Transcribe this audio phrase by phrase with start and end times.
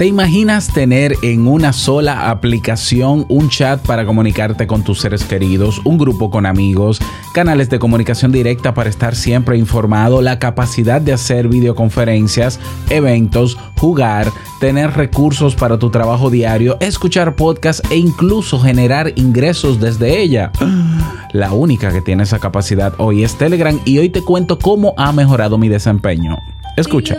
[0.00, 5.82] ¿Te imaginas tener en una sola aplicación un chat para comunicarte con tus seres queridos,
[5.84, 7.02] un grupo con amigos,
[7.34, 14.32] canales de comunicación directa para estar siempre informado, la capacidad de hacer videoconferencias, eventos, jugar,
[14.58, 20.50] tener recursos para tu trabajo diario, escuchar podcasts e incluso generar ingresos desde ella?
[21.34, 25.12] La única que tiene esa capacidad hoy es Telegram y hoy te cuento cómo ha
[25.12, 26.38] mejorado mi desempeño.
[26.78, 27.18] Escucha.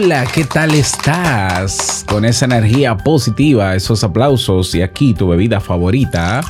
[0.00, 2.04] Hola, ¿qué tal estás?
[2.08, 6.40] Con esa energía positiva, esos aplausos y aquí tu bebida favorita.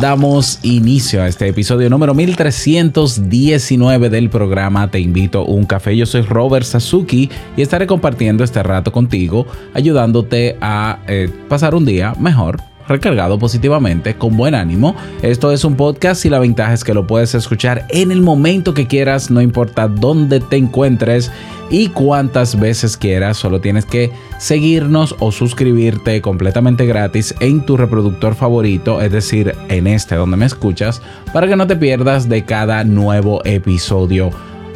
[0.00, 5.96] Damos inicio a este episodio número 1319 del programa Te invito a un café.
[5.96, 11.84] Yo soy Robert Sasuki y estaré compartiendo este rato contigo, ayudándote a eh, pasar un
[11.84, 14.96] día mejor recargado positivamente, con buen ánimo.
[15.22, 18.74] Esto es un podcast y la ventaja es que lo puedes escuchar en el momento
[18.74, 21.30] que quieras, no importa dónde te encuentres
[21.70, 23.36] y cuántas veces quieras.
[23.36, 29.86] Solo tienes que seguirnos o suscribirte completamente gratis en tu reproductor favorito, es decir, en
[29.86, 34.30] este donde me escuchas, para que no te pierdas de cada nuevo episodio.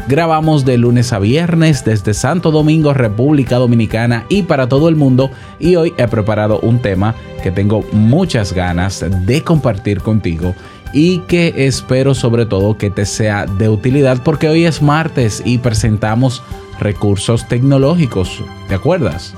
[0.08, 5.30] Grabamos de lunes a viernes desde Santo Domingo, República Dominicana y para todo el mundo.
[5.60, 10.54] Y hoy he preparado un tema que tengo muchas ganas de compartir contigo
[10.92, 15.58] y que espero sobre todo que te sea de utilidad porque hoy es martes y
[15.58, 16.42] presentamos
[16.80, 18.42] recursos tecnológicos.
[18.68, 19.34] ¿Te acuerdas?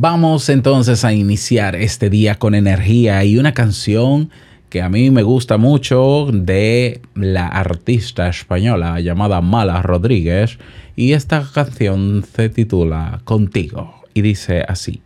[0.00, 4.30] Vamos entonces a iniciar este día con energía y una canción
[4.70, 10.60] que a mí me gusta mucho de la artista española llamada Mala Rodríguez
[10.94, 15.02] y esta canción se titula Contigo y dice así.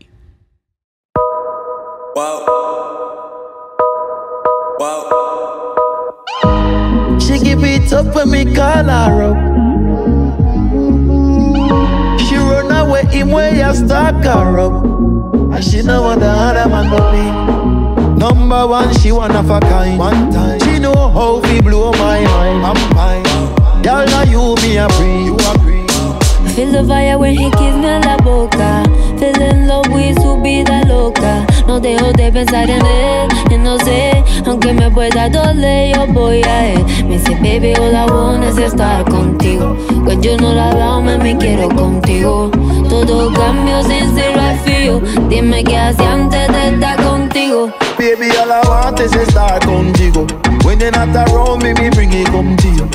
[2.14, 2.44] Wow.
[4.78, 5.08] Wow.
[7.18, 9.51] She give it up when me call her up.
[12.82, 14.84] She run away in where you stalk her up.
[15.54, 18.18] And she know what the other man go be.
[18.18, 19.98] Number one, she one of a kind.
[19.98, 22.66] One time, she know how we blow my mind.
[22.66, 23.82] I'm fine.
[23.82, 25.24] Girl, now you me a free.
[25.24, 25.86] You a free.
[26.54, 28.82] Feel the fire when he kiss me en la boca.
[29.16, 31.51] Feel in love with be the loca.
[31.66, 36.42] No dejo de pensar en él, y no sé, aunque me pueda doler, yo voy
[36.42, 36.84] a él.
[37.06, 39.76] Me dice, baby, all I want es estar contigo.
[40.04, 42.50] When you know that me, me quiero contigo.
[42.88, 44.32] Todo cambio sin ser
[44.64, 45.00] feel.
[45.28, 47.70] Dime qué hacía antes de estar contigo.
[47.98, 50.26] Baby, all I want es estar contigo.
[50.64, 52.88] When you're not around me, me bring it come to you.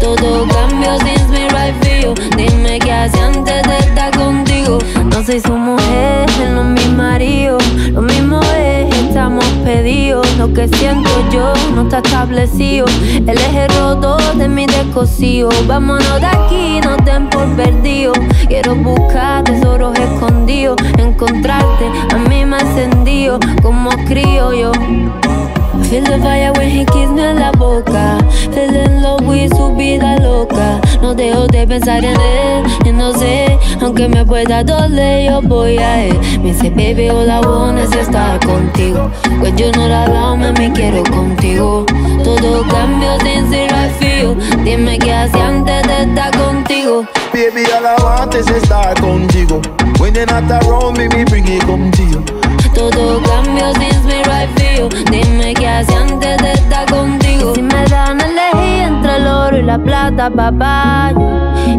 [0.00, 2.14] Todo cambio sin right feel.
[2.36, 4.78] Dime qué hace antes de estar contigo.
[5.06, 7.58] No soy su mujer, no es mi marido.
[9.08, 10.26] Estamos pedidos.
[10.38, 12.86] Lo que siento yo no está establecido.
[13.26, 15.50] El eje roto de mi descosido.
[15.66, 18.12] Vámonos de aquí, no den por perdido.
[18.48, 20.76] Quiero buscar tesoros escondidos.
[20.98, 23.38] Encontrarte, a mí me encendido.
[23.62, 24.72] Como crío yo.
[25.88, 28.18] Feel the fire when he kiss me en la boca.
[28.52, 29.01] Feel
[29.48, 30.80] su vida loca.
[31.00, 35.78] No dejo de pensar en él, y no sé, aunque me pueda doler, yo voy
[35.78, 36.18] a él.
[36.42, 39.10] Me dice, baby, I want es estar contigo.
[39.40, 41.84] Pues yo no la dado, me quiero contigo.
[42.22, 44.36] Todo cambio sin ser feel.
[44.64, 47.04] Dime qué hacía antes de estar contigo.
[47.32, 49.60] Baby, all I want es estar contigo.
[49.98, 52.22] When you're not around me, me bring it come to you.
[52.74, 54.88] Todo cambio sin right feel.
[55.10, 57.21] Dime qué hace antes de estar contigo
[57.92, 61.12] vida, elegí entre el oro y la plata, papá.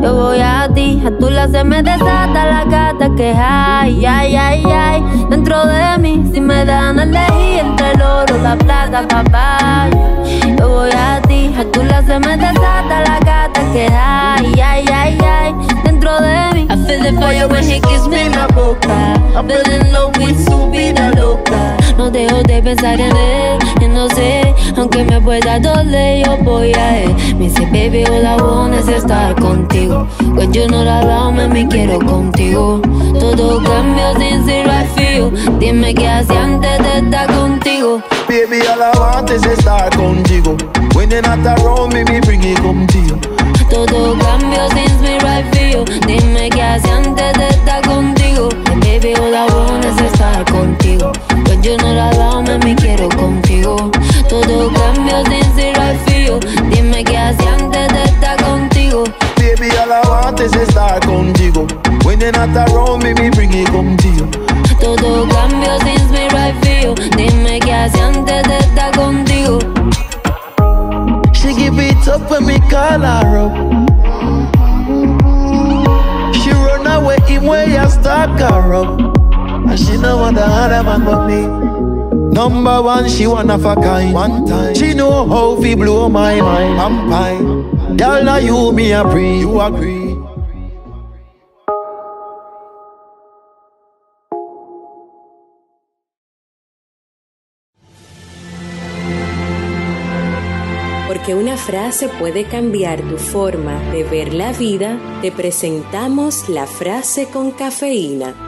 [0.01, 4.36] Yo, voy a ti, a tu la se me desata la gata que hay, ay,
[4.36, 5.04] ay, ay.
[5.30, 9.88] Dentro de mí, si me dan a elegir entre el oro y la plata, papá.
[10.57, 14.86] Yo, voy a ti, a tu la se me desata la gata que hay, ay,
[14.94, 15.56] ay, ay.
[15.83, 19.19] Dentro de mí, I feel the fire when he kisses me en la boca.
[19.36, 21.77] I'm feeling low with su vida loca.
[21.98, 23.60] No dejo de pensar en él
[23.94, 27.16] no sé, aunque me pueda doler, yo voy a él.
[27.38, 30.07] Me dice, baby, all I want es estar contigo.
[30.36, 32.81] When you're not around, me quiero contigo.
[33.19, 35.31] Todo cambia sin ser feel.
[35.60, 38.01] Dime qué hacía antes de estar contigo.
[38.28, 40.57] Baby, all I want is estar contigo.
[40.96, 43.19] When you're not around me, me bring it you.
[43.69, 45.86] Todo cambio since me right feel.
[46.07, 48.50] Dime qué hacía antes de estar contigo.
[48.81, 51.12] Baby, all I want es estar contigo.
[51.63, 53.89] When you're not around, me quiero contigo.
[54.27, 56.38] Todo cambio since me right feel.
[56.69, 59.06] Dime qué hacía antes de estar contigo.
[59.38, 61.65] Baby, all I want is estar contigo.
[62.04, 64.27] When you're not around me, me bring it come to you.
[64.81, 66.95] Todo cambio since me right feel.
[67.15, 69.60] Dime qué hacía antes de estar contigo.
[71.31, 73.54] She give it up when me call her up.
[76.36, 79.23] She run away him way I stalk her up.
[79.69, 81.42] And she know want the other man but me.
[82.33, 84.13] Number one, she one of a kind.
[84.13, 86.81] One time, she know how fi blow my mind.
[86.81, 87.95] I'm fine.
[87.95, 89.39] Girl, now you me a pre.
[89.39, 90.18] You agree?
[101.07, 107.27] Porque una frase puede cambiar tu forma de ver la vida, te presentamos la frase
[107.27, 108.43] con cafeína.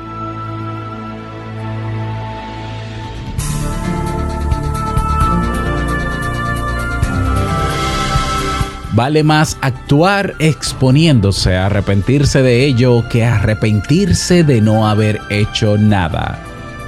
[8.95, 16.41] Vale más actuar exponiéndose a arrepentirse de ello que arrepentirse de no haber hecho nada.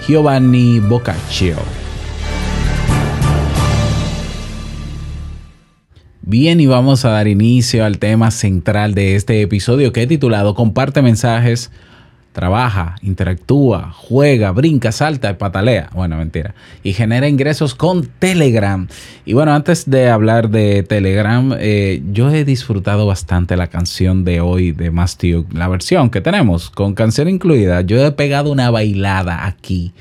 [0.07, 1.57] Giovanni Boccaccio.
[6.21, 10.55] Bien, y vamos a dar inicio al tema central de este episodio que he titulado
[10.55, 11.71] Comparte mensajes,
[12.37, 15.89] trabaja, interactúa, juega, brinca, salta y patalea.
[15.95, 16.53] Bueno, mentira.
[16.83, 18.87] Y genera ingresos con Telegram.
[19.25, 24.39] Y bueno, antes de hablar de Telegram, eh, yo he disfrutado bastante la canción de
[24.39, 27.81] hoy de Mastiuk, la versión que tenemos con canción incluida.
[27.81, 29.93] Yo he pegado una bailada aquí.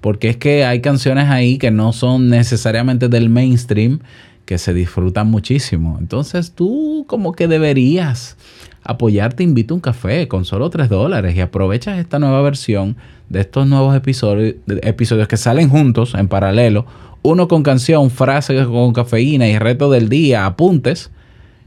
[0.00, 3.98] Porque es que hay canciones ahí que no son necesariamente del mainstream
[4.44, 5.96] que se disfrutan muchísimo.
[5.98, 8.36] Entonces tú como que deberías
[8.82, 12.96] apoyarte, invito un café con solo 3 dólares y aprovechas esta nueva versión
[13.28, 16.86] de estos nuevos episodios, episodios que salen juntos en paralelo.
[17.22, 21.10] Uno con canción, frase con cafeína y reto del día, apuntes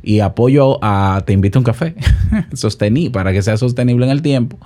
[0.01, 1.95] y apoyo a Te invito a un café,
[2.53, 4.57] sostení para que sea sostenible en el tiempo.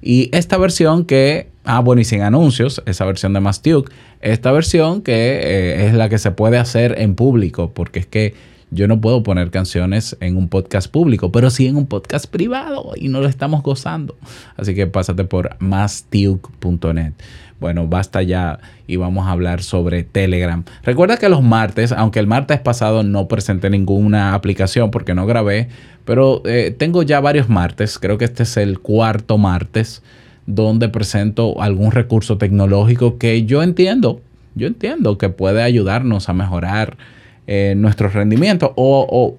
[0.00, 3.90] Y esta versión que, ah, bueno, y sin anuncios, esa versión de Mastiuk,
[4.20, 8.34] esta versión que eh, es la que se puede hacer en público, porque es que
[8.74, 12.92] yo no puedo poner canciones en un podcast público, pero sí en un podcast privado
[12.96, 14.16] y no lo estamos gozando.
[14.56, 17.12] Así que pásate por mastiuk.net.
[17.60, 20.64] Bueno, basta ya y vamos a hablar sobre Telegram.
[20.82, 25.68] Recuerda que los martes, aunque el martes pasado no presenté ninguna aplicación porque no grabé,
[26.04, 30.02] pero eh, tengo ya varios martes, creo que este es el cuarto martes,
[30.46, 34.20] donde presento algún recurso tecnológico que yo entiendo,
[34.56, 36.98] yo entiendo que puede ayudarnos a mejorar
[37.46, 39.36] eh, nuestro rendimiento o,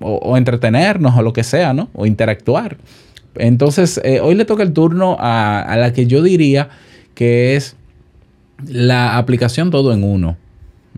[0.00, 1.90] o, entretenernos o lo que sea, ¿no?
[1.94, 2.78] O interactuar.
[3.34, 6.68] Entonces, eh, hoy le toca el turno a, a la que yo diría
[7.14, 7.76] que es
[8.66, 10.36] la aplicación todo en uno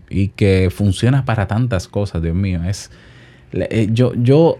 [0.09, 2.61] y que funciona para tantas cosas, Dios mío.
[2.63, 2.91] Es,
[3.51, 4.59] eh, yo, yo,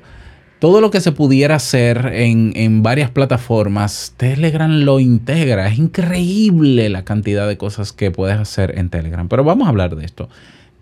[0.59, 5.67] todo lo que se pudiera hacer en, en, varias plataformas, Telegram lo integra.
[5.67, 9.27] Es increíble la cantidad de cosas que puedes hacer en Telegram.
[9.27, 10.29] Pero vamos a hablar de esto.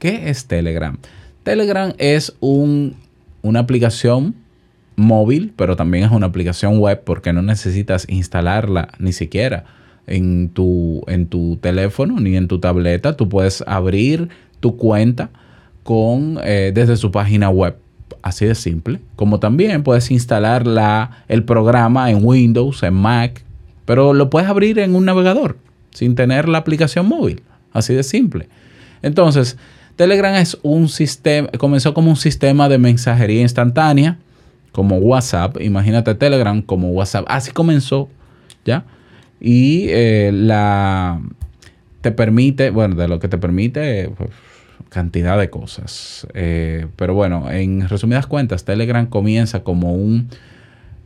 [0.03, 0.97] ¿Qué es Telegram?
[1.43, 2.97] Telegram es un,
[3.41, 4.35] una aplicación
[4.97, 9.63] móvil, pero también es una aplicación web porque no necesitas instalarla ni siquiera
[10.05, 13.15] en tu, en tu teléfono ni en tu tableta.
[13.15, 14.27] Tú puedes abrir
[14.59, 15.29] tu cuenta
[15.83, 17.77] con, eh, desde su página web.
[18.23, 18.99] Así de simple.
[19.15, 23.41] Como también puedes instalar la, el programa en Windows, en Mac,
[23.85, 25.55] pero lo puedes abrir en un navegador
[25.91, 27.41] sin tener la aplicación móvil.
[27.71, 28.49] Así de simple.
[29.01, 29.57] Entonces,
[29.95, 34.17] Telegram es un sistema, comenzó como un sistema de mensajería instantánea,
[34.71, 35.61] como WhatsApp.
[35.61, 37.25] Imagínate Telegram como WhatsApp.
[37.27, 38.09] Así comenzó,
[38.65, 38.85] ¿ya?
[39.43, 41.21] y eh, la
[41.99, 44.29] te permite, bueno, de lo que te permite, pues,
[44.89, 46.25] cantidad de cosas.
[46.33, 50.29] Eh, pero bueno, en resumidas cuentas, Telegram comienza como un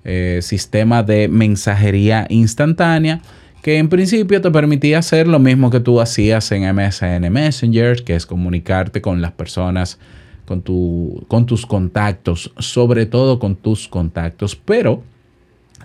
[0.06, 3.22] eh, sistema de mensajería instantánea
[3.61, 8.15] que en principio te permitía hacer lo mismo que tú hacías en MSN Messenger, que
[8.15, 9.99] es comunicarte con las personas,
[10.45, 15.03] con, tu, con tus contactos, sobre todo con tus contactos, pero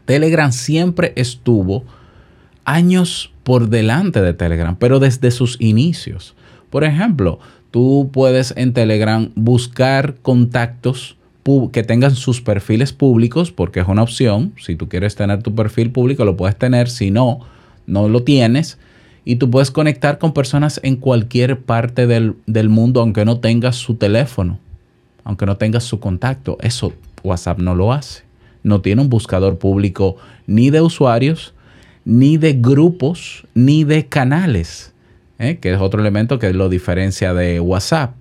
[0.04, 1.84] Telegram siempre estuvo
[2.64, 6.34] años por delante de Telegram, pero desde sus inicios.
[6.70, 11.16] Por ejemplo, tú puedes en Telegram buscar contactos
[11.72, 14.52] que tengan sus perfiles públicos, porque es una opción.
[14.58, 16.88] Si tú quieres tener tu perfil público, lo puedes tener.
[16.88, 17.40] Si no,
[17.86, 18.78] no lo tienes.
[19.24, 23.76] Y tú puedes conectar con personas en cualquier parte del, del mundo, aunque no tengas
[23.76, 24.58] su teléfono,
[25.24, 26.58] aunque no tengas su contacto.
[26.60, 28.22] Eso WhatsApp no lo hace.
[28.62, 31.54] No tiene un buscador público ni de usuarios,
[32.04, 34.92] ni de grupos, ni de canales,
[35.38, 35.58] ¿eh?
[35.60, 38.14] que es otro elemento que lo diferencia de WhatsApp.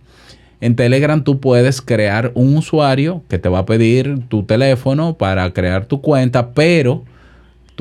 [0.60, 5.52] En Telegram tú puedes crear un usuario que te va a pedir tu teléfono para
[5.54, 7.04] crear tu cuenta, pero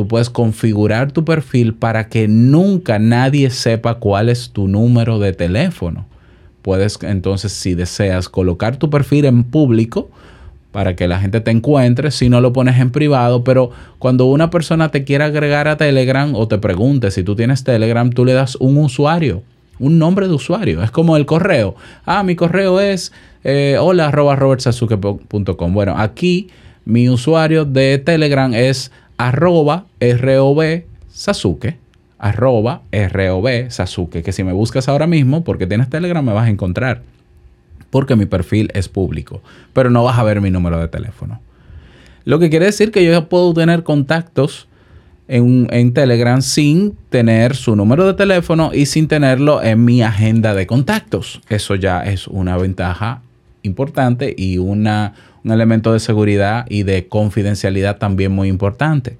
[0.00, 5.34] tú puedes configurar tu perfil para que nunca nadie sepa cuál es tu número de
[5.34, 6.06] teléfono.
[6.62, 10.08] Puedes entonces, si deseas, colocar tu perfil en público
[10.72, 14.48] para que la gente te encuentre, si no lo pones en privado, pero cuando una
[14.48, 18.32] persona te quiera agregar a Telegram o te pregunte si tú tienes Telegram, tú le
[18.32, 19.42] das un usuario,
[19.78, 21.74] un nombre de usuario, es como el correo.
[22.06, 23.12] Ah, mi correo es
[23.44, 24.38] eh, hola arroba.
[25.68, 26.48] Bueno, aquí
[26.86, 28.90] mi usuario de Telegram es
[29.28, 30.62] arroba rob
[31.08, 31.76] sasuke
[32.18, 36.50] arroba rob sasuke, que si me buscas ahora mismo porque tienes Telegram me vas a
[36.50, 37.02] encontrar
[37.90, 41.40] porque mi perfil es público, pero no vas a ver mi número de teléfono.
[42.24, 44.68] Lo que quiere decir que yo puedo tener contactos
[45.26, 50.54] en, en, Telegram sin tener su número de teléfono y sin tenerlo en mi agenda
[50.54, 51.40] de contactos.
[51.48, 53.22] Eso ya es una ventaja
[53.62, 59.18] importante y una, un elemento de seguridad y de confidencialidad también muy importante.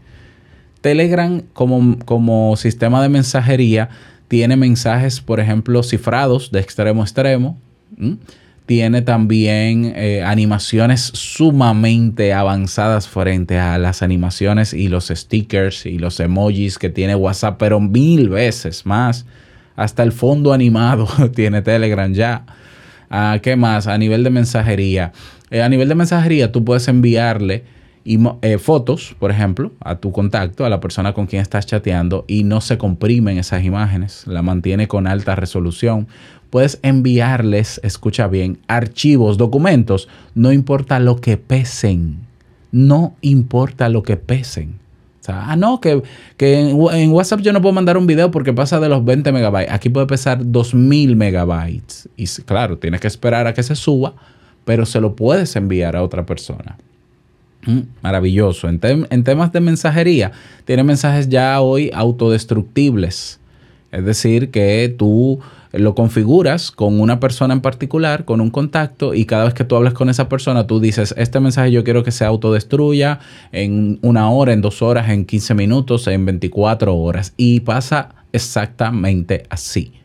[0.81, 3.91] Telegram como, como sistema de mensajería
[4.29, 7.59] tiene mensajes, por ejemplo, cifrados de extremo a extremo
[8.71, 16.21] tiene también eh, animaciones sumamente avanzadas frente a las animaciones y los stickers y los
[16.21, 19.27] emojis que tiene WhatsApp, pero mil veces más.
[19.75, 22.45] Hasta el fondo animado tiene Telegram ya.
[23.11, 23.89] Ah, ¿Qué más?
[23.89, 25.11] A nivel de mensajería.
[25.51, 27.65] Eh, a nivel de mensajería tú puedes enviarle
[28.05, 32.45] eh, fotos, por ejemplo, a tu contacto, a la persona con quien estás chateando y
[32.45, 36.09] no se comprimen esas imágenes, la mantiene con alta resolución
[36.51, 42.19] puedes enviarles, escucha bien, archivos, documentos, no importa lo que pesen,
[42.73, 44.79] no importa lo que pesen.
[45.29, 46.03] Ah, no, que,
[46.41, 49.73] en, WhatsApp yo no puedo mandar un video porque pasa de los 20 megabytes.
[49.73, 52.09] Aquí puede pesar 2000 megabytes.
[52.17, 54.15] Y claro, tienes que esperar a que se suba,
[54.65, 56.77] pero se lo puedes enviar a otra persona.
[57.67, 58.69] Mm, maravilloso.
[58.69, 60.33] En, en temas de mensajería,
[60.65, 63.39] tiene mensajes ya hoy autodestructibles.
[63.93, 65.41] Es decir, que tú
[65.73, 69.77] lo configuras con una persona en particular, con un contacto, y cada vez que tú
[69.77, 73.21] hablas con esa persona, tú dices, este mensaje yo quiero que se autodestruya
[73.53, 77.35] en una hora, en dos horas, en 15 minutos, en 24 horas.
[77.37, 80.00] Y pasa exactamente así.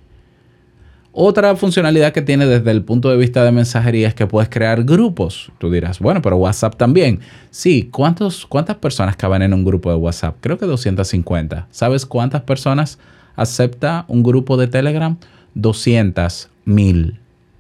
[1.18, 4.84] Otra funcionalidad que tiene desde el punto de vista de mensajería es que puedes crear
[4.84, 5.50] grupos.
[5.60, 7.22] Tú dirás, bueno, pero WhatsApp también.
[7.52, 10.36] Sí, ¿cuántos, ¿cuántas personas caben en un grupo de WhatsApp?
[10.42, 11.68] Creo que 250.
[11.72, 13.00] ¿Sabes cuántas personas
[13.38, 15.18] acepta un grupo de Telegram?
[15.54, 17.18] 200 mil.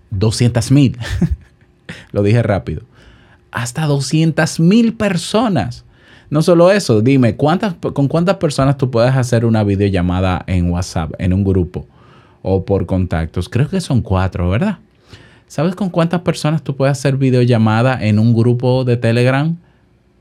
[0.09, 0.97] 200 mil.
[2.11, 2.81] Lo dije rápido.
[3.51, 5.85] Hasta 200 mil personas.
[6.29, 11.13] No solo eso, dime, ¿cuántas, ¿con cuántas personas tú puedes hacer una videollamada en WhatsApp,
[11.19, 11.87] en un grupo
[12.47, 13.49] o por contactos?
[13.49, 14.77] Creo que son cuatro, ¿verdad?
[15.47, 19.57] ¿Sabes con cuántas personas tú puedes hacer videollamada en un grupo de Telegram?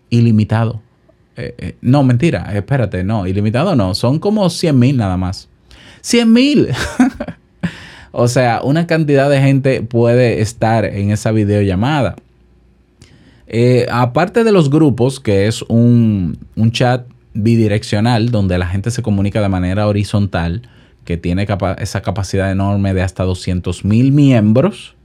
[0.09, 0.81] Ilimitado.
[1.37, 5.49] Eh, eh, no, mentira, espérate, no, ilimitado no, son como 100 mil nada más.
[6.01, 6.69] 100 mil.
[8.17, 12.15] O sea, una cantidad de gente puede estar en esa videollamada.
[13.49, 16.39] Eh, aparte de los grupos, que es un,
[16.71, 20.63] chat bidireccional donde la gente se comunica de manera horizontal,
[21.05, 21.47] que tiene
[21.79, 24.97] esa capacidad enorme de hasta 200 mil miembros.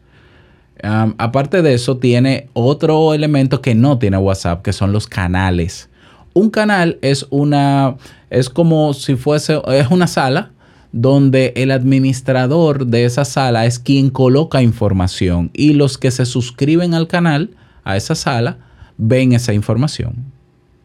[0.82, 5.90] aparte de eso, tiene otro elemento que no tiene WhatsApp, que son los canales.
[6.34, 7.98] Un canal es una,
[8.30, 10.52] es como si fuese, es una sala
[10.92, 16.94] donde el administrador de esa sala es quien coloca información y los que se suscriben
[16.94, 17.52] al canal,
[17.84, 18.58] a esa sala,
[18.98, 20.26] ven esa información.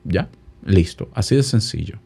[0.04, 0.28] ¿Ya?
[0.64, 1.08] Listo.
[1.14, 1.98] Así de sencillo.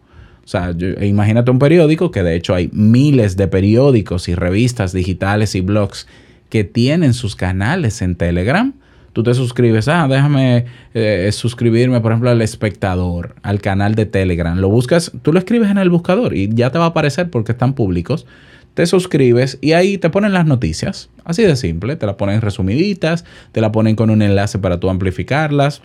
[0.49, 5.55] O sea, imagínate un periódico, que de hecho hay miles de periódicos y revistas digitales
[5.55, 6.07] y blogs
[6.49, 8.73] que tienen sus canales en Telegram
[9.19, 14.57] tú te suscribes, ah, déjame eh, suscribirme, por ejemplo, al espectador, al canal de Telegram.
[14.57, 17.51] Lo buscas, tú lo escribes en el buscador y ya te va a aparecer porque
[17.51, 18.27] están públicos.
[18.75, 21.11] Te suscribes y ahí te ponen las noticias.
[21.25, 24.89] Así de simple, te las ponen resumiditas, te la ponen con un enlace para tú
[24.89, 25.83] amplificarlas.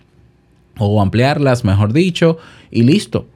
[0.78, 2.38] o ampliarlas, mejor dicho,
[2.70, 3.26] y listo.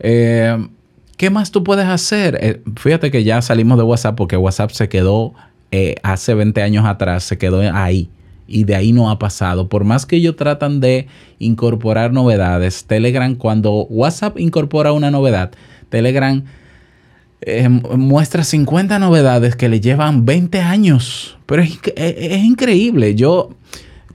[0.00, 0.68] Eh,
[1.16, 2.38] ¿Qué más tú puedes hacer?
[2.40, 5.34] Eh, fíjate que ya salimos de WhatsApp porque WhatsApp se quedó
[5.72, 8.08] eh, hace 20 años atrás, se quedó ahí
[8.46, 9.68] y de ahí no ha pasado.
[9.68, 15.50] Por más que ellos tratan de incorporar novedades, Telegram, cuando WhatsApp incorpora una novedad,
[15.88, 16.44] Telegram
[17.96, 21.36] muestra 50 novedades que le llevan 20 años.
[21.46, 23.14] Pero es, es, increíble.
[23.14, 23.50] Yo,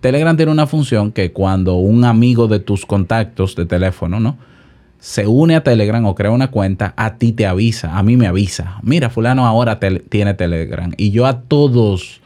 [0.01, 4.37] Telegram tiene una función que cuando un amigo de tus contactos de teléfono, ¿no?
[5.03, 8.25] Se une a Telegram o crea una cuenta, a ti te avisa, a mí me
[8.25, 8.79] avisa.
[8.83, 10.93] Mira, fulano ahora tiene Telegram.
[10.95, 12.21] Y yo a todos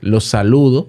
[0.00, 0.88] los saludo,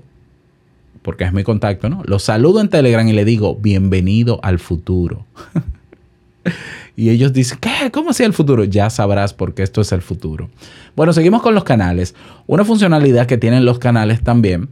[1.02, 2.04] porque es mi contacto, ¿no?
[2.04, 5.26] Los saludo en Telegram y le digo, bienvenido al futuro.
[6.98, 7.90] y ellos dicen, ¿qué?
[7.90, 8.66] ¿Cómo así el futuro?
[8.66, 10.50] Ya sabrás porque esto es el futuro.
[10.98, 12.16] Bueno, seguimos con los canales.
[12.48, 14.68] Una funcionalidad que tienen los canales también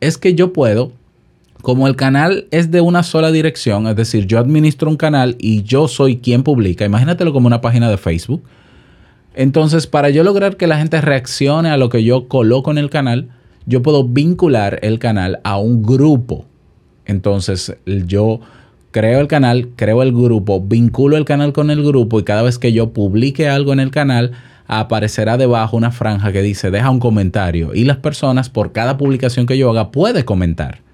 [0.00, 0.92] es que yo puedo
[1.66, 5.64] como el canal es de una sola dirección, es decir, yo administro un canal y
[5.64, 8.44] yo soy quien publica, imagínatelo como una página de Facebook.
[9.34, 12.88] Entonces, para yo lograr que la gente reaccione a lo que yo coloco en el
[12.88, 13.30] canal,
[13.64, 16.44] yo puedo vincular el canal a un grupo.
[17.04, 18.38] Entonces, yo
[18.92, 22.60] creo el canal, creo el grupo, vinculo el canal con el grupo y cada vez
[22.60, 24.30] que yo publique algo en el canal,
[24.68, 29.46] aparecerá debajo una franja que dice deja un comentario y las personas por cada publicación
[29.46, 30.85] que yo haga puede comentar.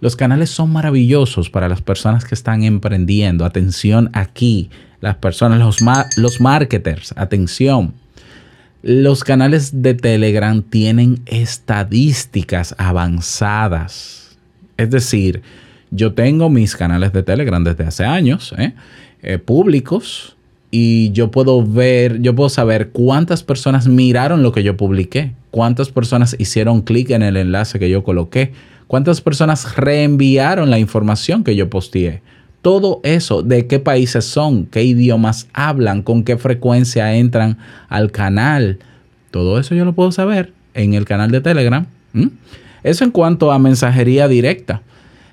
[0.00, 3.44] Los canales son maravillosos para las personas que están emprendiendo.
[3.44, 5.78] Atención aquí, las personas, los,
[6.16, 7.94] los marketers, atención.
[8.82, 14.36] Los canales de Telegram tienen estadísticas avanzadas.
[14.76, 15.42] Es decir,
[15.90, 18.74] yo tengo mis canales de Telegram desde hace años, ¿eh?
[19.22, 20.36] Eh, públicos,
[20.70, 25.90] y yo puedo ver, yo puedo saber cuántas personas miraron lo que yo publiqué, cuántas
[25.90, 28.52] personas hicieron clic en el enlace que yo coloqué
[28.86, 32.22] ¿Cuántas personas reenviaron la información que yo posteé?
[32.62, 37.58] Todo eso, de qué países son, qué idiomas hablan, con qué frecuencia entran
[37.88, 38.78] al canal.
[39.30, 41.86] Todo eso yo lo puedo saber en el canal de Telegram.
[42.82, 44.82] Eso en cuanto a mensajería directa.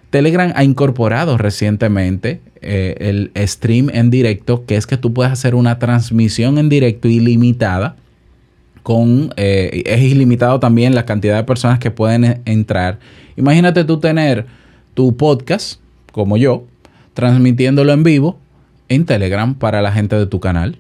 [0.10, 5.56] Telegram ha incorporado recientemente eh, el stream en directo, que es que tú puedes hacer
[5.56, 7.95] una transmisión en directo ilimitada.
[8.84, 13.00] Con, eh, es ilimitado también la cantidad de personas que pueden entrar
[13.36, 14.46] Imagínate tú tener
[14.93, 15.80] tu podcast,
[16.12, 16.65] como yo,
[17.13, 18.39] transmitiéndolo en vivo
[18.89, 20.78] en Telegram para la gente de tu canal.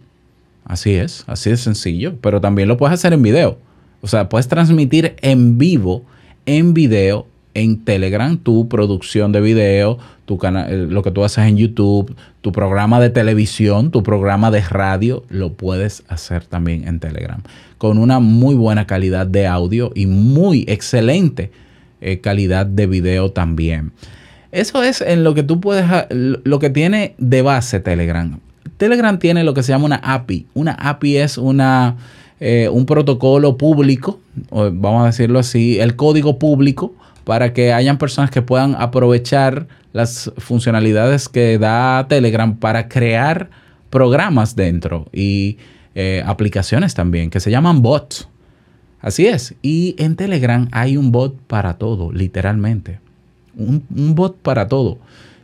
[0.65, 2.15] Así es, así de sencillo.
[2.21, 3.57] Pero también lo puedes hacer en video.
[4.01, 6.03] O sea, puedes transmitir en vivo,
[6.45, 11.57] en video, en Telegram, tu producción de video, tu eh, lo que tú haces en
[11.57, 17.41] YouTube, tu programa de televisión, tu programa de radio, lo puedes hacer también en Telegram.
[17.77, 21.51] Con una muy buena calidad de audio y muy excelente
[22.01, 23.91] eh, calidad de video también.
[24.51, 28.39] Eso es en lo que tú puedes, lo que tiene de base Telegram.
[28.77, 30.45] Telegram tiene lo que se llama una API.
[30.53, 31.95] Una API es una,
[32.39, 34.19] eh, un protocolo público,
[34.51, 40.31] vamos a decirlo así, el código público para que hayan personas que puedan aprovechar las
[40.37, 43.49] funcionalidades que da Telegram para crear
[43.89, 45.57] programas dentro y
[45.95, 48.27] eh, aplicaciones también que se llaman bots.
[48.99, 49.53] Así es.
[49.61, 52.99] Y en Telegram hay un bot para todo, literalmente.
[53.55, 53.83] Un,
[54.15, 54.97] bot para todo.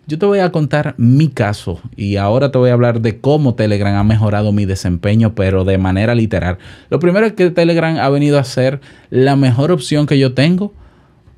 [0.07, 3.53] Yo te voy a contar mi caso y ahora te voy a hablar de cómo
[3.53, 6.57] Telegram ha mejorado mi desempeño, pero de manera literal.
[6.89, 10.73] Lo primero es que Telegram ha venido a ser la mejor opción que yo tengo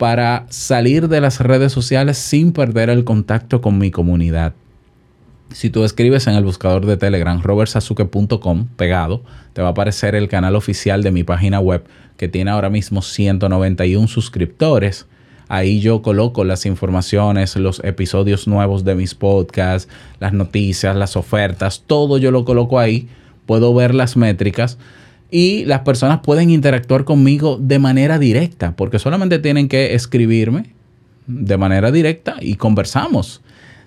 [0.01, 4.55] para salir de las redes sociales sin perder el contacto con mi comunidad.
[5.51, 9.21] Si tú escribes en el buscador de Telegram robertsazuke.com pegado,
[9.53, 11.83] te va a aparecer el canal oficial de mi página web
[12.17, 15.05] que tiene ahora mismo 191 suscriptores.
[15.49, 19.87] Ahí yo coloco las informaciones, los episodios nuevos de mis podcasts,
[20.19, 23.07] las noticias, las ofertas, todo yo lo coloco ahí.
[23.45, 24.79] Puedo ver las métricas
[25.31, 30.75] y las personas pueden interactuar conmigo de manera directa, porque solamente tienen que escribirme
[31.25, 33.41] de manera directa y conversamos.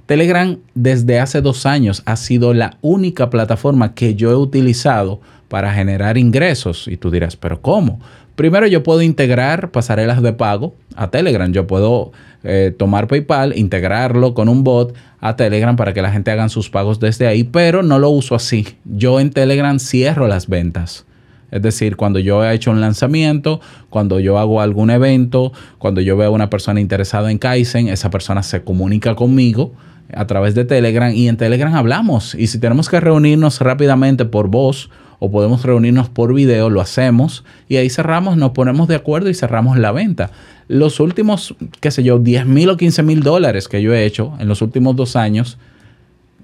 [0.07, 5.73] Telegram desde hace dos años ha sido la única plataforma que yo he utilizado para
[5.73, 6.89] generar ingresos.
[6.89, 8.01] Y tú dirás, pero ¿cómo?
[8.37, 11.53] Primero yo puedo integrar pasarelas de pago a Telegram.
[11.53, 16.31] Yo puedo eh, tomar PayPal, integrarlo con un bot a Telegram para que la gente
[16.31, 18.77] haga sus pagos desde ahí, pero no lo uso así.
[18.85, 21.07] Yo en Telegram cierro las ventas.
[21.55, 26.17] Es decir, cuando yo he hecho un lanzamiento, cuando yo hago algún evento, cuando yo
[26.17, 29.73] veo a una persona interesada en Kaizen, esa persona se comunica conmigo
[30.13, 32.35] a través de Telegram y en Telegram hablamos.
[32.35, 34.91] Y si tenemos que reunirnos rápidamente por voz
[35.21, 39.35] o podemos reunirnos por video, lo hacemos y ahí cerramos, nos ponemos de acuerdo y
[39.35, 40.33] cerramos la venta.
[40.67, 44.35] Los últimos, qué sé yo, 10 mil o 15 mil dólares que yo he hecho
[44.41, 45.57] en los últimos dos años,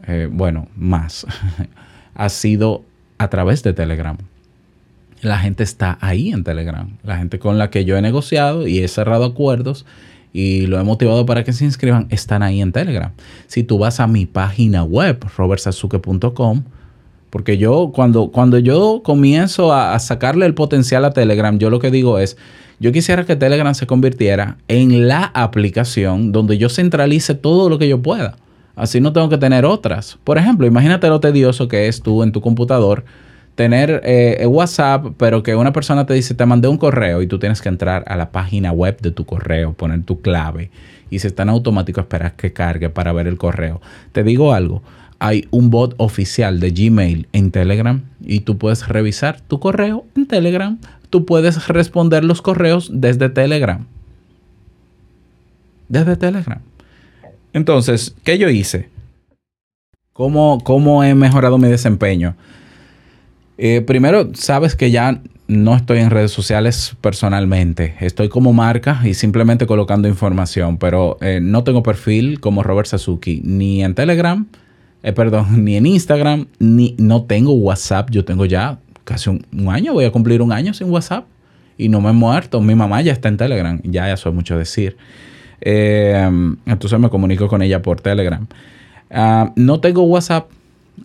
[0.06, 1.26] eh, bueno, más,
[2.14, 2.84] ha sido
[3.18, 4.16] a través de Telegram.
[5.22, 6.96] La gente está ahí en Telegram.
[7.02, 9.84] La gente con la que yo he negociado y he cerrado acuerdos
[10.32, 13.12] y lo he motivado para que se inscriban, están ahí en Telegram.
[13.46, 16.62] Si tú vas a mi página web, robertsazuke.com,
[17.30, 21.78] porque yo cuando, cuando yo comienzo a, a, sacarle el potencial a Telegram, yo lo
[21.78, 22.36] que digo es,
[22.78, 27.88] yo quisiera que Telegram se convirtiera en la aplicación donde yo centralice todo lo que
[27.88, 28.36] yo pueda.
[28.74, 30.18] Así no tengo que tener otras.
[30.24, 33.04] Por ejemplo, imagínate lo tedioso que es tú en tu computador
[33.60, 37.38] tener eh, WhatsApp, pero que una persona te dice, te mandé un correo y tú
[37.38, 40.70] tienes que entrar a la página web de tu correo, poner tu clave
[41.10, 43.82] y se está en automático esperar que cargue para ver el correo.
[44.12, 44.82] Te digo algo,
[45.18, 50.26] hay un bot oficial de Gmail en Telegram y tú puedes revisar tu correo en
[50.26, 50.78] Telegram.
[51.10, 53.84] Tú puedes responder los correos desde Telegram.
[55.90, 56.62] Desde Telegram.
[57.52, 58.88] Entonces, ¿qué yo hice?
[60.14, 62.36] ¿Cómo, cómo he mejorado mi desempeño?
[63.62, 67.94] Eh, primero, sabes que ya no estoy en redes sociales personalmente.
[68.00, 73.42] Estoy como marca y simplemente colocando información, pero eh, no tengo perfil como Robert Sasuki
[73.44, 74.46] ni en Telegram,
[75.02, 78.08] eh, perdón, ni en Instagram, ni no tengo WhatsApp.
[78.10, 81.26] Yo tengo ya casi un, año, voy a cumplir un año sin WhatsApp
[81.76, 82.62] y no me he muerto.
[82.62, 84.96] Mi mamá ya está en Telegram, ya eso es mucho decir.
[85.60, 88.46] entonces me comunico con ella por Telegram.
[89.10, 90.48] Ah, no tengo WhatsApp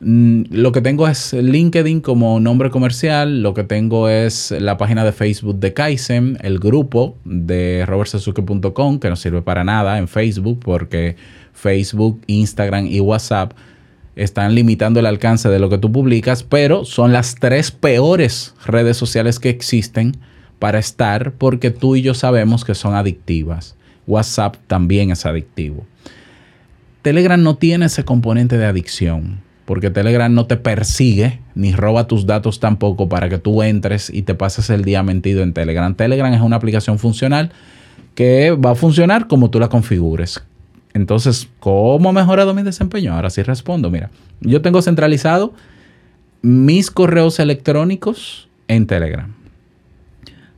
[0.02, 5.12] lo que tengo es LinkedIn como nombre comercial, lo que tengo es la página de
[5.12, 11.16] Facebook de Kaizen, el grupo de robertsazuke.com, que no sirve para nada en Facebook porque
[11.54, 13.54] Facebook, Instagram y WhatsApp
[14.16, 18.98] están limitando el alcance de lo que tú publicas, pero son las tres peores redes
[18.98, 20.18] sociales que existen
[20.60, 23.76] para estar porque tú y yo sabemos que son adictivas.
[24.08, 25.86] WhatsApp también es adictivo.
[27.02, 32.26] Telegram no tiene ese componente de adicción porque Telegram no te persigue ni roba tus
[32.26, 35.94] datos tampoco para que tú entres y te pases el día mentido en Telegram.
[35.96, 37.52] Telegram es una aplicación funcional
[38.14, 40.44] que va a funcionar como tú la configures.
[40.94, 43.14] Entonces, ¿cómo ha mejorado mi desempeño?
[43.14, 43.90] Ahora sí respondo.
[43.90, 45.54] Mira, yo tengo centralizado
[46.42, 49.34] mis correos electrónicos en Telegram.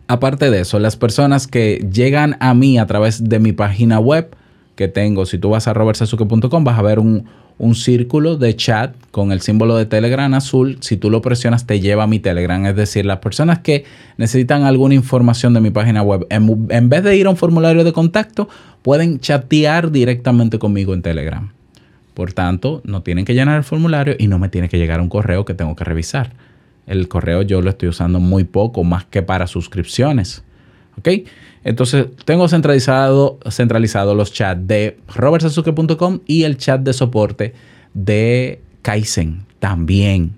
[0.08, 4.36] Aparte de eso, las personas que llegan a mí a través de mi página web
[4.76, 7.26] que tengo, si tú vas a robertsazuke.com vas a ver un,
[7.60, 10.78] un círculo de chat con el símbolo de Telegram azul.
[10.82, 12.65] Si tú lo presionas, te lleva a mi Telegram.
[12.65, 13.86] Es decir, las personas que
[14.17, 17.93] necesitan alguna información de mi página web, en, vez de ir a un formulario de
[17.93, 18.48] contacto,
[18.84, 21.52] pueden chatear directamente conmigo en Telegram.
[22.13, 25.10] Por tanto, no tienen que llenar el formulario y no me tiene que llegar un
[25.10, 26.34] correo que tengo que revisar.
[26.86, 30.43] El correo yo lo estoy usando muy poco, más que para suscripciones.
[30.98, 31.10] ¿Ok?
[31.64, 37.54] Entonces, tengo centralizado, centralizado los chats de robertsazuke.com y el chat de soporte
[37.94, 40.32] de Kaizen también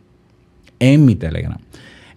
[0.79, 1.59] en mi Telegram.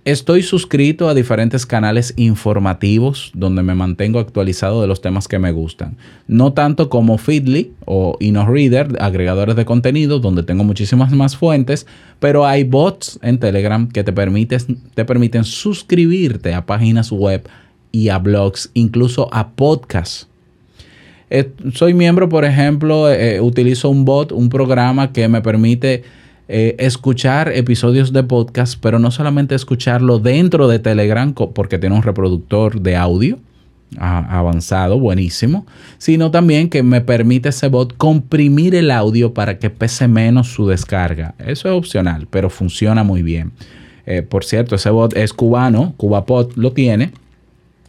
[0.05, 5.53] Estoy suscrito a diferentes canales informativos donde me mantengo actualizado de los temas que me
[5.53, 5.97] gustan.
[6.27, 11.87] No tanto como Feedly o InnoReader, agregadores de contenido, donde tengo muchísimas más fuentes,
[12.19, 17.49] pero hay bots en Telegram que te, te permiten suscribirte a páginas web
[17.93, 20.27] y a blogs, incluso a podcasts.
[21.35, 26.03] Eh, soy miembro, por ejemplo, eh, utilizo un bot, un programa que me permite
[26.49, 32.03] eh, escuchar episodios de podcast, pero no solamente escucharlo dentro de Telegram, porque tiene un
[32.03, 33.39] reproductor de audio
[33.99, 35.67] avanzado, buenísimo,
[35.99, 40.67] sino también que me permite ese bot comprimir el audio para que pese menos su
[40.67, 41.35] descarga.
[41.39, 43.53] Eso es opcional, pero funciona muy bien.
[44.31, 47.13] por cierto, ese bot es cubano, CubaPod lo tiene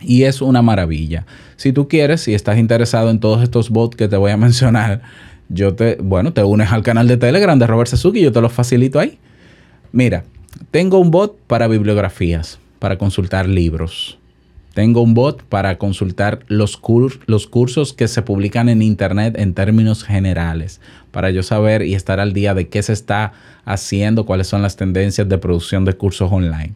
[0.03, 1.25] y es una maravilla.
[1.55, 5.01] Si tú quieres, si estás interesado en todos estos bots que te voy a mencionar,
[5.49, 8.41] yo te, bueno, te unes al canal de Telegram de Robert Sasuki y yo te
[8.41, 9.17] los facilito ahí.
[9.91, 10.23] Mira,
[10.71, 14.17] tengo un bot para bibliografías, para consultar libros.
[14.73, 16.81] Tengo un bot para consultar los,
[17.27, 22.19] los cursos que se publican en Internet en términos generales, para yo saber y estar
[22.19, 23.33] al día de qué se está
[23.65, 26.73] haciendo, cuáles son las tendencias de producción de cursos online.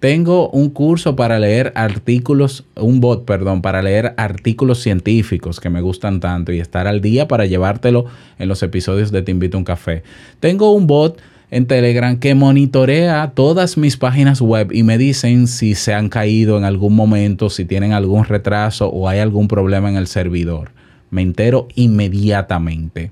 [0.00, 5.80] Tengo un curso para leer artículos, un bot, perdón, para leer artículos científicos que me
[5.80, 8.04] gustan tanto y estar al día para llevártelo
[8.38, 10.04] en los episodios de Te invito a un café.
[10.38, 15.74] Tengo un bot en Telegram que monitorea todas mis páginas web y me dicen si
[15.74, 19.96] se han caído en algún momento, si tienen algún retraso o hay algún problema en
[19.96, 20.70] el servidor.
[21.10, 23.10] Me entero inmediatamente.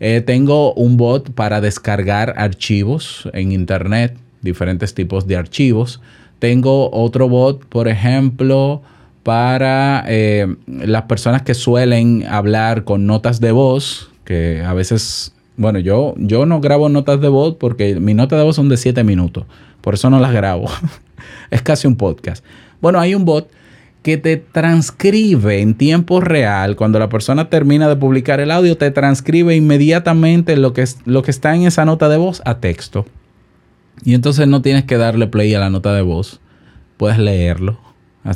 [0.00, 6.00] Eh, tengo un bot para descargar archivos en internet diferentes tipos de archivos.
[6.44, 8.82] Tengo otro bot, por ejemplo,
[9.22, 15.78] para eh, las personas que suelen hablar con notas de voz, que a veces, bueno,
[15.78, 19.04] yo, yo no grabo notas de voz porque mi nota de voz son de 7
[19.04, 19.46] minutos,
[19.80, 20.66] por eso no las grabo.
[21.50, 22.44] es casi un podcast.
[22.82, 23.48] Bueno, hay un bot
[24.02, 28.90] que te transcribe en tiempo real, cuando la persona termina de publicar el audio, te
[28.90, 33.06] transcribe inmediatamente lo que, lo que está en esa nota de voz a texto.
[34.02, 36.40] Y entonces no tienes que darle play a la nota de voz,
[36.96, 37.78] puedes leerlo.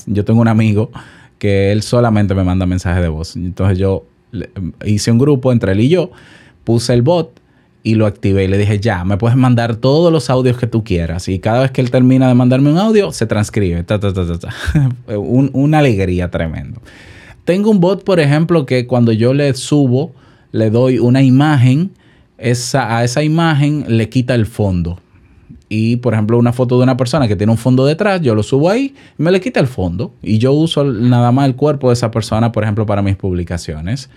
[0.06, 0.90] Yo tengo un amigo
[1.38, 3.36] que él solamente me manda mensajes de voz.
[3.36, 4.04] Entonces yo
[4.84, 6.10] hice un grupo entre él y yo,
[6.64, 7.40] puse el bot
[7.82, 10.84] y lo activé y le dije, ya, me puedes mandar todos los audios que tú
[10.84, 11.28] quieras.
[11.28, 13.84] Y cada vez que él termina de mandarme un audio, se transcribe.
[15.16, 16.82] una alegría tremendo.
[17.44, 20.12] Tengo un bot, por ejemplo, que cuando yo le subo,
[20.52, 21.92] le doy una imagen,
[22.36, 25.00] esa, a esa imagen le quita el fondo.
[25.68, 28.42] Y, por ejemplo, una foto de una persona que tiene un fondo detrás, yo lo
[28.42, 30.12] subo ahí, me le quita el fondo.
[30.22, 34.08] Y yo uso nada más el cuerpo de esa persona, por ejemplo, para mis publicaciones.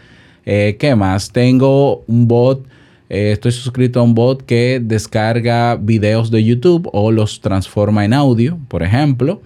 [0.45, 1.31] Eh, ¿Qué más?
[1.31, 2.65] Tengo un bot
[3.13, 8.13] eh, estoy suscrito a un bot que descarga videos de YouTube o los transforma en
[8.13, 9.41] audio, por ejemplo.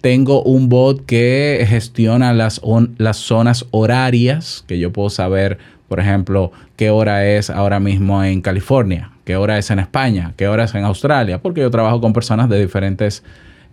[0.00, 2.60] Tengo un bot que gestiona las,
[2.96, 8.40] las zonas horarias, que yo puedo saber, por ejemplo, qué hora es ahora mismo en
[8.40, 12.12] California, qué hora es en España, qué hora es en Australia, porque yo trabajo con
[12.12, 13.22] personas de diferentes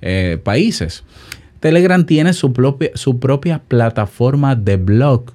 [0.02, 1.04] eh, países.
[1.60, 5.34] Telegram tiene su propia, su propia plataforma de blog,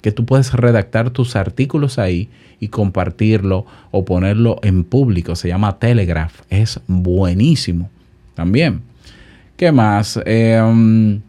[0.00, 2.28] que tú puedes redactar tus artículos ahí
[2.60, 5.36] y compartirlo o ponerlo en público.
[5.36, 6.40] Se llama Telegraph.
[6.48, 7.90] Es buenísimo
[8.34, 8.82] también.
[9.56, 10.20] ¿Qué más?
[10.24, 11.20] Em,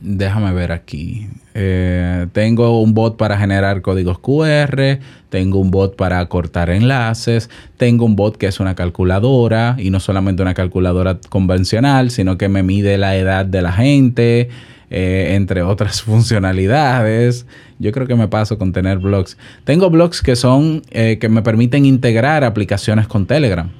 [0.00, 1.28] déjame ver aquí.
[1.54, 8.04] Eh, tengo un bot para generar códigos QR, tengo un bot para cortar enlaces, tengo
[8.04, 12.62] un bot que es una calculadora y no solamente una calculadora convencional, sino que me
[12.62, 14.48] mide la edad de la gente,
[14.90, 17.46] eh, entre otras funcionalidades.
[17.78, 19.36] Yo creo que me paso con tener blogs.
[19.64, 23.70] Tengo blogs que son eh, que me permiten integrar aplicaciones con Telegram.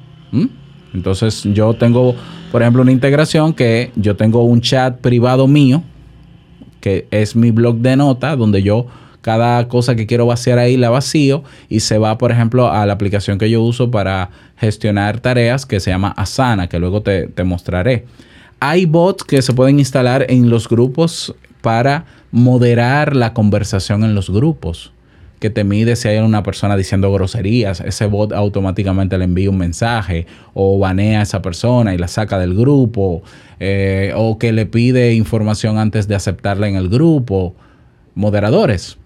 [0.94, 2.14] Entonces yo tengo,
[2.52, 5.83] por ejemplo, una integración que yo tengo un chat privado mío,
[6.81, 8.87] que es mi blog de notas, donde yo
[9.23, 12.95] cada cosa que quiero vaciar ahí la vacío y se va, por ejemplo, a la
[12.95, 17.45] aplicación que yo uso para gestionar tareas que se llama Asana, que luego te, te
[17.45, 18.07] mostraré.
[18.61, 24.31] Hay bots que se pueden instalar en los grupos para moderar la conversación en los
[24.31, 24.93] grupos,
[25.40, 29.57] que te mide si hay una persona diciendo groserías, ese bot automáticamente le envía un
[29.57, 33.22] mensaje o banea a esa persona y la saca del grupo,
[33.59, 37.55] eh, o que le pide información antes de aceptarla en el grupo,
[38.14, 38.98] moderadores.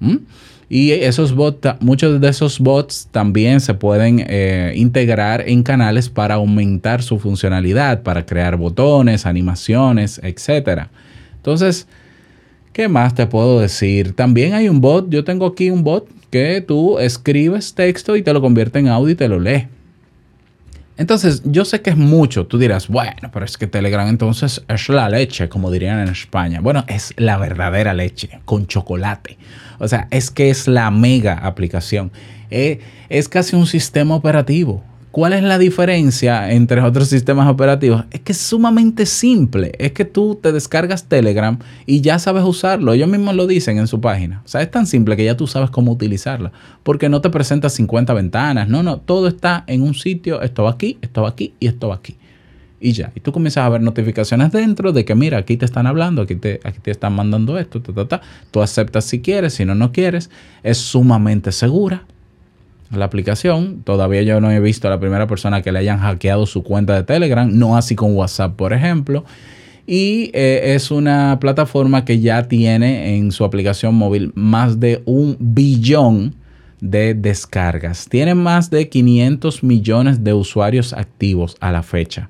[0.68, 6.34] Y esos bots, muchos de esos bots también se pueden eh, integrar en canales para
[6.34, 10.88] aumentar su funcionalidad, para crear botones, animaciones, etc.
[11.36, 11.86] Entonces,
[12.74, 14.16] ¿Qué más te puedo decir?
[14.16, 18.32] También hay un bot, yo tengo aquí un bot que tú escribes texto y te
[18.32, 19.68] lo convierte en audio y te lo lee.
[20.96, 22.48] Entonces, yo sé que es mucho.
[22.48, 26.58] Tú dirás, bueno, pero es que Telegram entonces es la leche, como dirían en España.
[26.60, 29.38] Bueno, es la verdadera leche, con chocolate.
[29.78, 32.10] O sea, es que es la mega aplicación.
[32.50, 34.82] Eh, es casi un sistema operativo.
[35.14, 38.02] ¿Cuál es la diferencia entre otros sistemas operativos?
[38.10, 39.70] Es que es sumamente simple.
[39.78, 42.94] Es que tú te descargas Telegram y ya sabes usarlo.
[42.94, 44.42] Ellos mismos lo dicen en su página.
[44.44, 46.50] O sea, es tan simple que ya tú sabes cómo utilizarla.
[46.82, 48.68] Porque no te presenta 50 ventanas.
[48.68, 48.98] No, no.
[48.98, 50.42] Todo está en un sitio.
[50.42, 52.16] Esto va aquí, esto va aquí y esto va aquí.
[52.80, 53.12] Y ya.
[53.14, 56.34] Y tú comienzas a ver notificaciones dentro de que, mira, aquí te están hablando, aquí
[56.34, 57.80] te, aquí te están mandando esto,
[58.50, 60.28] Tú aceptas si quieres, si no, no quieres.
[60.64, 62.04] Es sumamente segura
[62.96, 63.82] la aplicación.
[63.84, 66.94] Todavía yo no he visto a la primera persona que le hayan hackeado su cuenta
[66.94, 69.24] de Telegram, no así con WhatsApp, por ejemplo.
[69.86, 75.36] Y eh, es una plataforma que ya tiene en su aplicación móvil más de un
[75.38, 76.34] billón
[76.80, 78.08] de descargas.
[78.08, 82.28] Tiene más de 500 millones de usuarios activos a la fecha.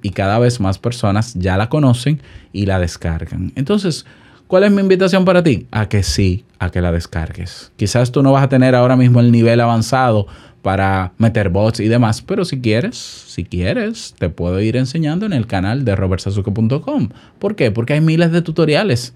[0.00, 2.20] Y cada vez más personas ya la conocen
[2.52, 3.52] y la descargan.
[3.56, 4.06] Entonces,
[4.46, 5.66] ¿Cuál es mi invitación para ti?
[5.72, 7.72] A que sí, a que la descargues.
[7.76, 10.28] Quizás tú no vas a tener ahora mismo el nivel avanzado
[10.62, 15.32] para meter bots y demás, pero si quieres, si quieres, te puedo ir enseñando en
[15.32, 17.08] el canal de robertsazuke.com.
[17.40, 17.72] ¿Por qué?
[17.72, 19.14] Porque hay miles de tutoriales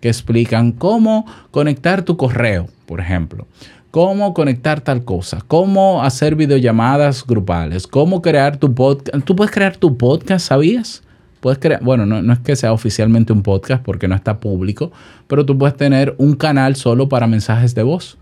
[0.00, 3.46] que explican cómo conectar tu correo, por ejemplo,
[3.90, 9.24] cómo conectar tal cosa, cómo hacer videollamadas grupales, cómo crear tu podcast.
[9.24, 11.02] Tú puedes crear tu podcast, ¿sabías?
[11.40, 14.92] Puedes crear, bueno, no, no, es que sea oficialmente un podcast porque no está público,
[15.26, 18.18] pero tú puedes tener un canal solo para mensajes de voz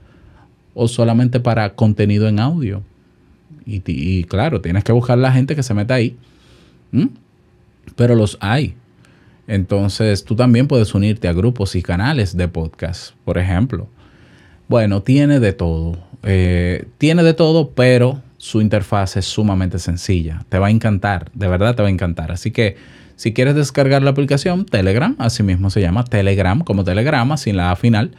[0.74, 2.83] o solamente para contenido en audio.
[3.66, 6.16] Y, claro, tienes que buscar la gente que se meta ahí.
[7.96, 8.74] Pero los hay.
[9.46, 13.88] Entonces tú también puedes unirte a grupos y canales de podcast, por ejemplo.
[14.68, 15.98] Bueno, tiene de todo.
[16.22, 20.44] Eh, tiene de todo, pero su interfaz es sumamente sencilla.
[20.48, 22.31] Te va a encantar, de verdad te va a encantar.
[22.31, 22.76] Así que
[23.18, 27.72] si quieres descargar la aplicación Telegram, así mismo se llama Telegram, como Telegrama, sin la
[27.72, 28.12] A final.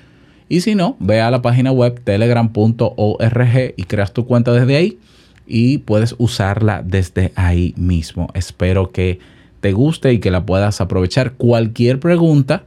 [0.50, 5.00] Y si no, ve a la página web telegram.org y creas tu cuenta desde ahí
[5.48, 8.28] y puedes usarla desde ahí mismo.
[8.34, 9.20] Espero que
[9.62, 11.32] te guste y que la puedas aprovechar.
[11.32, 12.64] Cualquier pregunta,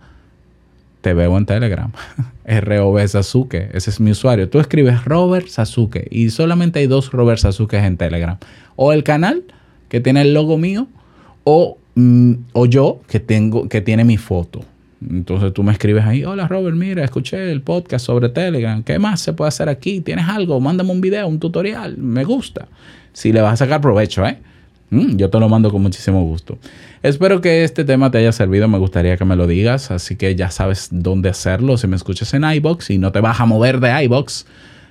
[1.02, 1.92] te veo en Telegram.
[2.46, 4.48] ROB Sasuke, ese es mi usuario.
[4.48, 8.38] Tú escribes Robert Sasuke y solamente hay dos Robert Sasuke en Telegram.
[8.74, 9.44] O el canal
[9.90, 10.88] que tiene el logo mío
[11.44, 14.64] o, mm, o yo que, tengo, que tiene mi foto.
[15.10, 19.20] Entonces tú me escribes ahí, hola Robert, mira, escuché el podcast sobre Telegram, ¿qué más
[19.20, 20.00] se puede hacer aquí?
[20.00, 20.60] ¿Tienes algo?
[20.60, 22.68] Mándame un video, un tutorial, me gusta.
[23.12, 24.38] Si le vas a sacar provecho, ¿eh?
[24.90, 26.58] Mm, yo te lo mando con muchísimo gusto.
[27.02, 30.36] Espero que este tema te haya servido, me gustaría que me lo digas, así que
[30.36, 31.76] ya sabes dónde hacerlo.
[31.76, 34.46] Si me escuchas en iBox y no te vas a mover de iBox,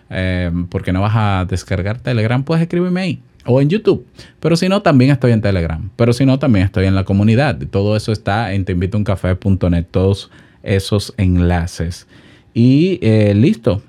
[0.10, 4.06] eh, porque no vas a descargar Telegram, pues escríbeme ahí o en YouTube.
[4.40, 5.90] Pero si no, también estoy en Telegram.
[5.96, 7.58] Pero si no, también estoy en la comunidad.
[7.70, 10.32] Todo eso está en teinvitouncafé.net, todos
[10.64, 12.08] esos enlaces.
[12.54, 13.82] Y eh, listo.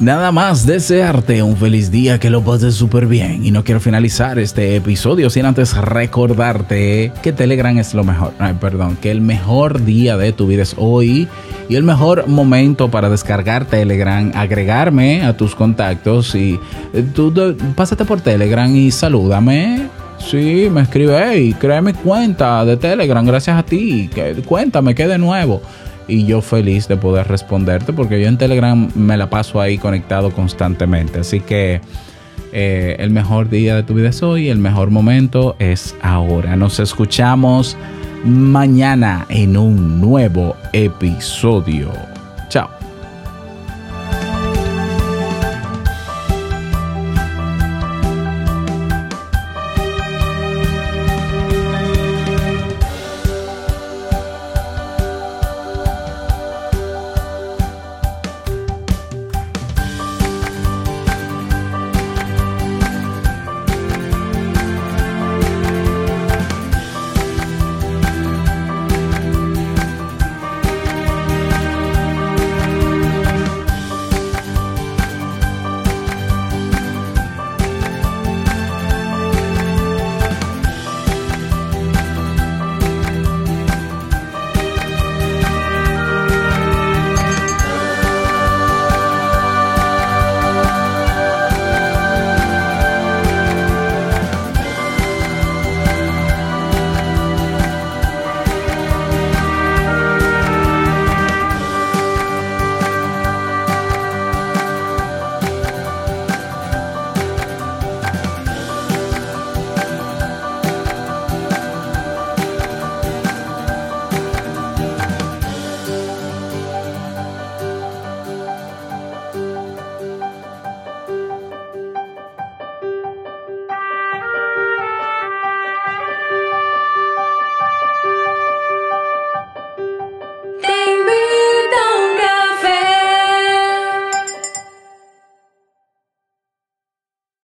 [0.00, 3.44] Nada más desearte un feliz día, que lo pases súper bien.
[3.44, 8.32] Y no quiero finalizar este episodio sin antes recordarte que Telegram es lo mejor.
[8.60, 11.26] Perdón, que el mejor día de tu vida es hoy.
[11.68, 16.58] Y el mejor momento para descargar Telegram, agregarme a tus contactos y
[16.94, 17.32] eh, tú
[17.74, 19.88] pásate por Telegram y salúdame.
[20.18, 24.10] Sí, me escribe, hey, créeme cuenta de Telegram, gracias a ti.
[24.46, 25.62] Cuéntame qué de nuevo
[26.08, 30.30] y yo feliz de poder responderte porque yo en Telegram me la paso ahí conectado
[30.30, 31.20] constantemente.
[31.20, 31.82] Así que
[32.52, 36.56] eh, el mejor día de tu vida es hoy, el mejor momento es ahora.
[36.56, 37.76] Nos escuchamos
[38.24, 41.92] mañana en un nuevo episodio.
[42.48, 42.77] Chao.